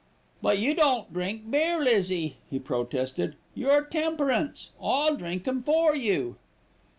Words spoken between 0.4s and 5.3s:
"But you don't drink beer, Lizzie," he protested. "You're temperance. I'll